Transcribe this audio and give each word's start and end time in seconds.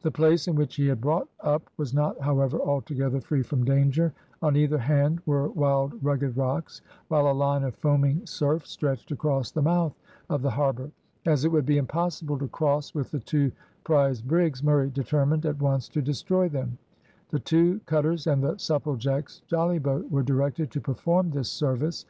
The 0.00 0.10
place 0.10 0.48
in 0.48 0.54
which 0.56 0.76
he 0.76 0.86
had 0.86 1.02
brought 1.02 1.28
up 1.40 1.68
was 1.76 1.92
not 1.92 2.18
however 2.22 2.58
altogether 2.58 3.20
free 3.20 3.42
from 3.42 3.66
danger. 3.66 4.14
On 4.40 4.56
either 4.56 4.78
hand 4.78 5.20
were 5.26 5.48
wild 5.50 6.02
rugged 6.02 6.38
rocks, 6.38 6.80
while 7.08 7.30
a 7.30 7.36
line 7.36 7.64
of 7.64 7.74
foaming 7.74 8.24
surf 8.24 8.66
stretched 8.66 9.10
across 9.12 9.50
the 9.50 9.60
mouth 9.60 9.94
of 10.30 10.40
the 10.40 10.52
harbour. 10.52 10.90
As 11.26 11.44
it 11.44 11.52
would 11.52 11.66
be 11.66 11.76
impossible 11.76 12.38
to 12.38 12.48
cross 12.48 12.94
with 12.94 13.10
the 13.10 13.20
two 13.20 13.52
prize 13.84 14.22
brigs, 14.22 14.62
Murray 14.62 14.88
determined 14.88 15.44
at 15.44 15.60
once 15.60 15.86
to 15.90 16.00
destroy 16.00 16.48
them. 16.48 16.78
The 17.28 17.38
two 17.40 17.82
cutters 17.84 18.26
and 18.26 18.42
the 18.42 18.54
Supplejack's 18.54 19.42
jollyboat 19.50 20.10
were 20.10 20.22
directed 20.22 20.70
to 20.70 20.80
perform 20.80 21.32
this 21.32 21.50
service. 21.50 22.06